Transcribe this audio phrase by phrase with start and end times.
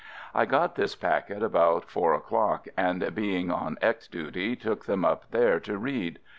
[0.33, 5.29] I got this packet about four o'clock and being on X ——duty took them up
[5.29, 6.17] there to read.